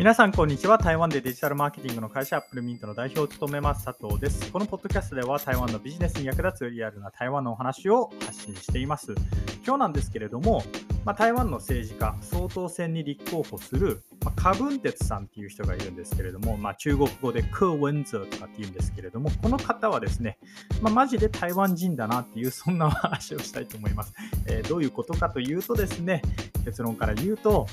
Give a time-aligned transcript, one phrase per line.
[0.00, 0.78] 皆さん、こんにちは。
[0.78, 4.50] 台湾でデジタルマーケティングの会社アップルミントの代表を務めます佐藤です。
[4.50, 9.14] このポッドキャストでは台湾のビジネスに役立つリアルな台湾のお話を発信しています。
[9.62, 10.62] 今日なんですけれども、
[11.04, 20.38] まあ、台湾の政治家、総統選に立候補する、まあ、カ・ブンテツさんっていう人がいるんですけれども、まあ、中国語でクー・ウェンズーとかっていうんですけれども、この方はですね、
[20.80, 24.14] まあ、マジで台湾人だなっていう、そんな話をしたいと思います。
[24.46, 26.22] えー、どういうことかというとですね、
[26.64, 27.66] 結論から言うと、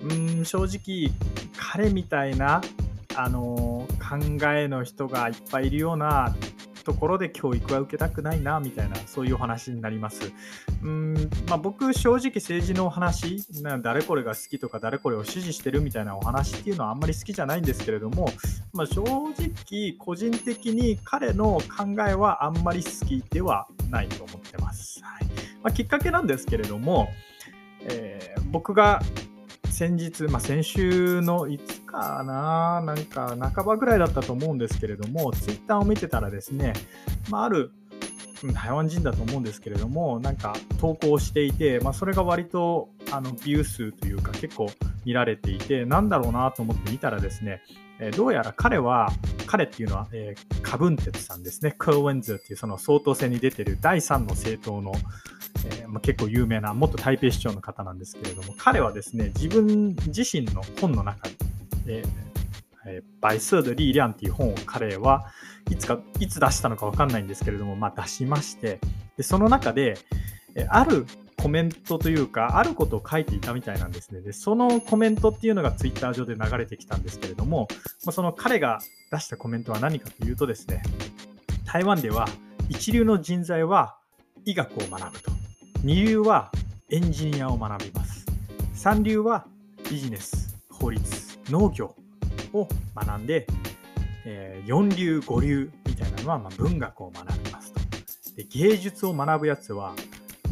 [0.00, 1.10] うん正直
[1.56, 2.60] 彼みたいな
[3.16, 6.34] あの考えの人がいっぱいいるような
[6.86, 10.32] ところで教育は受けたくないなみたいなそういうお話になります。
[10.84, 11.14] うん
[11.48, 13.42] まあ、僕正直政治のお話
[13.82, 18.28] 誰これが好きとか誰これを支持してるみたいなお話っていうのはあんまり好きじゃないんですけれども、
[18.72, 25.00] まあ、正直個人的に彼の考えはあんまり好きではないと思ってます。
[25.02, 25.24] はい
[25.64, 27.08] まあ、きっかけなんですけれども、
[27.80, 29.02] えー、僕が
[29.76, 36.72] 先日、まあ、先週のいつかな、なんか半ばぐらいだったと思うんですけれども、ツイッターを見てたらですね、
[37.28, 37.72] まあ、ある
[38.54, 44.70] 台湾人だと思うんですけれども、なんか投稿していて、まあ、それが割とあのビュー数というか結構
[45.04, 47.60] 見られていて、なんだろうなと思って見たらですね、
[48.00, 49.10] えどうやら彼は、
[49.56, 54.92] 彼っていうのは、えー、カブンテツさんですね、クーウェンズっていうその総統選に出てる第3の政党の、
[55.64, 61.28] えー、まあ、結構有名な元台北市長の方なんですけれども、彼はですね、自分自身の本の中
[61.86, 62.02] で、
[62.86, 65.32] えー、バイスード・リー・リャンっていう本を彼は
[65.70, 68.78] いつか、いつ出したのかわかんないんですけれども、まあ、出しまして、
[69.16, 69.96] でその中で、
[70.68, 74.20] あるコメントというか、あることを書いていたみたいなんですね。
[74.20, 77.68] で、そのコメントっていうのがツイッター上で流れてきたんですけれども、
[78.04, 80.82] まあ、その彼が出したコメントは何かというとですね、
[81.64, 82.26] 台湾では
[82.68, 83.96] 一流の人材は
[84.44, 85.30] 医学を学ぶと。
[85.82, 86.50] 二流は
[86.90, 88.26] エンジニアを学びます。
[88.72, 89.46] 三流は
[89.90, 91.94] ビジネス、法律、農業
[92.52, 93.46] を学んで、
[94.24, 97.80] えー、四流、五流みたいなのはま文学を学びますと。
[98.36, 99.94] で芸術を学ぶやつは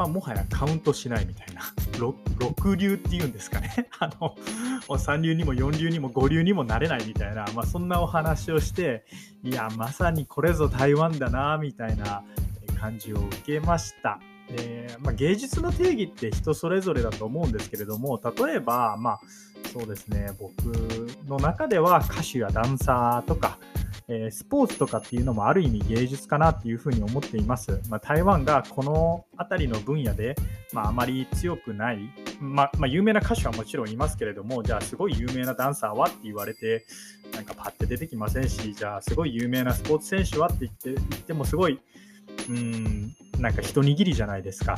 [0.00, 1.60] まあ、もはやカウントしないみたいな、
[2.00, 4.34] 6流っていうんですかね、 あの
[4.88, 9.04] 3流にも4流にも5流にもなれないみたいな、まあ、そんなお話をして、
[9.42, 12.24] いや、まさにこれぞ台湾だな、みたいな
[12.78, 14.18] 感じを受けました。
[14.52, 19.20] えー、まあ、芸術の定義って人それぞれだと思うんですけれども、例えば、まあ、
[19.70, 20.64] そうですね、僕
[21.28, 23.58] の中では歌手やダンサーとか、
[24.12, 27.80] えー、スポーツとかっていうのもある意味芸術かなっていうふうに思っています。
[27.88, 30.34] まあ、台湾がこの辺りの分野で、
[30.72, 32.00] まあ、あまり強くない、
[32.40, 36.84] まあ、まあ、有名な歌手はもちろんいますけれども、じゃあすごい有名なダンサーはって言われて、
[37.32, 41.78] なんかパッて出てきませんし、じゃあすごい有名なスポーツ選手はって言って言ってもすごい、
[42.48, 44.76] うん、なんか一握りじゃないですか。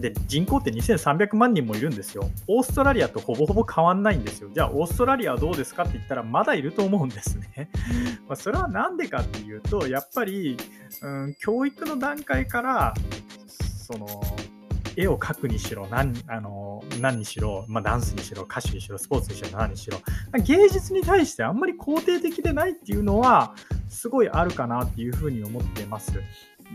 [0.00, 2.30] で、人口って2300万人もいるんですよ。
[2.46, 4.50] オーストラリアとほぼほぼ変わんないんですよ。
[4.52, 7.70] じゃあ、オーストラリアはどうですかって言ったら、まだいると思うんですね。
[8.28, 10.56] まそれは何でかっていうと、やっぱり、
[11.02, 12.94] うん、教育の段階から、
[13.46, 14.06] その、
[14.96, 19.98] 絵を描くにしろ何あの何にしろ、まあ、ダンスにしろ歌手にしろスポーツにしろ何にしろ
[20.42, 23.54] 芸術に対してあんまり肯定的でないっていうのは
[23.88, 26.12] すごいあるかなっていうふうに思ってます。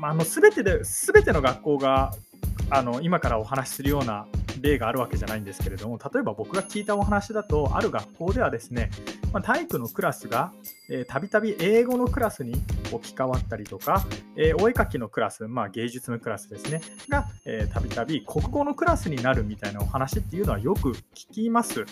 [0.00, 2.12] まあ、あの全てで全ての学校が
[2.70, 4.26] あの今からお話しするような
[4.60, 8.90] 例があるわけじゃないんですけれども例えば僕が聞いたお話だとある学校ではですね、
[9.32, 10.52] まあ、体育のクラスが
[11.06, 12.54] たびたび英語のクラスに
[12.92, 14.04] 置き換わったりとか、
[14.36, 17.26] えー、お絵かきのクラス、まあ、芸術のクラスですねが
[17.72, 21.86] たびたび国語のクラスになるみたいなお話っていうのはよく聞きます。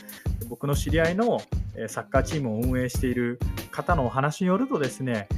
[0.48, 1.40] 僕の知り合いの
[1.88, 3.38] サッカーチームを運営している
[3.70, 5.28] 方のお話によるとですね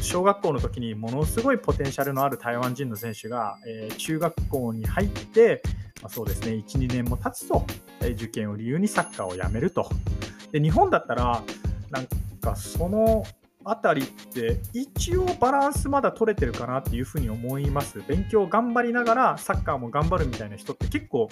[0.00, 5.62] 小学校の時にものすごいポテンシャルのある台湾人の選手が、えー、中学校に入って、
[6.02, 7.64] まあ、そうですね、1、2年も経つと、
[8.00, 9.88] えー、受験を理由にサッカーをやめると。
[10.52, 11.42] で日本だったら、
[11.90, 12.06] なん
[12.40, 13.24] かその
[13.64, 18.00] あたりって一応バランスまだ取れてるかなっていうふうに思います。
[18.06, 21.28] 勉強頑張りながらサッカーも頑張るみたいな人って結構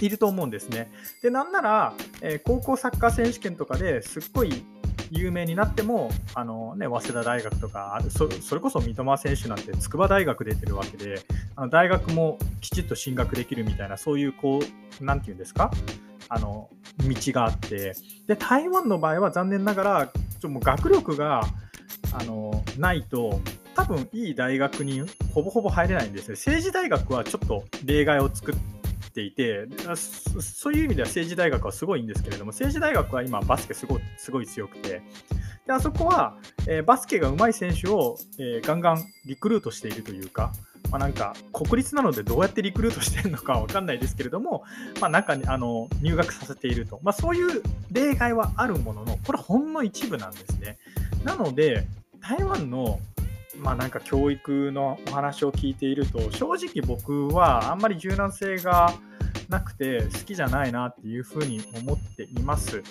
[0.00, 0.90] いると思うんですね。
[1.22, 4.64] で、なんなら、えー、高校サッカー選手権とかですっごい
[5.12, 11.20] 有名になっても、あのね、早稲田大学とかそ、れこそ三笘選手なんて筑波大学出てるわけで、
[11.54, 14.60] あの大学もきちっと進学できるみたいな、そういうこ
[15.00, 15.70] う、なんていうんですか、
[16.28, 17.94] あの道があって、
[18.26, 21.42] で台湾の場合は残念ながら、ちょもう学力が
[22.12, 23.38] あのないと、
[23.74, 26.34] 多分いい大学にほぼほぼ入れないんですよ。
[26.34, 28.54] 政治大学はちょっと例外を作っ、
[29.12, 29.66] ていて
[30.40, 35.02] そういう意味では政治大学はすごいんですけれども政治大学は今バスケすごすごい強くて
[35.66, 36.36] であそこは、
[36.66, 40.52] えー、バスケが上手い選手を、えー、ガンガンリクルートしているというか
[40.90, 44.62] まあ、なんか国立なのでどうやってリクルートしてるのかわかんないですけれども、
[45.00, 50.78] まあ、中にあの入学させていると、まあ、そういう例外はあるものの、これほんの一部なんですね。
[51.24, 51.86] なので、
[52.20, 53.00] 台湾の
[53.62, 58.92] まあ、なんか教育のお話を聞いていると正直僕はあんまり柔軟性が
[59.48, 62.82] なくて好きじゃないなっていうふうに思っています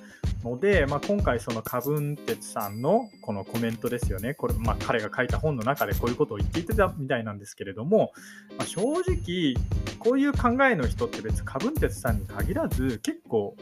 [0.43, 8.13] ので、まあ、今回そのカブンテツさんのこのコメントですよねこれ、まあ、彼が書いた本の中でこういうことを言っていたみたいなんですけれども、
[8.57, 9.55] まあ、正直
[9.99, 13.55] こういう考えの人って別にカブンテツさんに限らず結構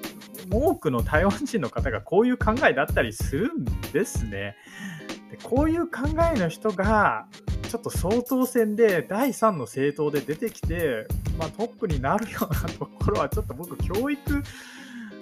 [0.52, 4.56] 多くの台湾人の方がこういう考えだったりするんですね。
[5.31, 7.28] でこういう考えの人が
[7.70, 14.44] ちょっと総統選で第3の政党で出てきて、まあ、トップになるようなところはちょっと僕教育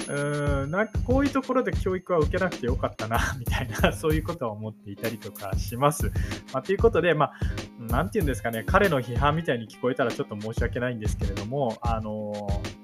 [0.09, 6.11] うんなんかこういうところで教育は受けなくてよかったな みたいなそういうことは思っていたりとかします。
[6.53, 7.31] まあ、ということで、まあ、
[7.79, 12.33] なんていうんですかね彼の批判みたいに聞こえたらちょっと申し訳ないんですけれども、あの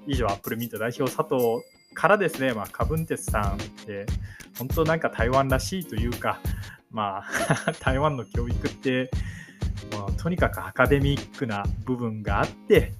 [0.06, 1.62] 以上アップルミント代表佐藤
[1.94, 3.56] からですね、まあ、カブンテスさんっ
[3.86, 4.04] て
[4.58, 6.40] 本当なんか台湾らしいというか、
[6.94, 7.24] ま
[7.66, 9.10] あ 台湾の教育って
[9.92, 12.92] もうとにかくアカデミックな部分があって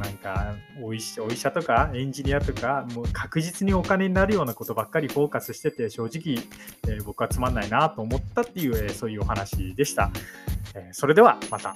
[0.00, 6.42] なんかお医お医者とかエンジニアとかもう確実にお金になるようなことばっかりフォーカスしてて正直、
[6.88, 10.10] えー、僕はつまんないなと思ったっていう、えー、そういうお話でした、
[10.74, 11.74] えー、それではまた。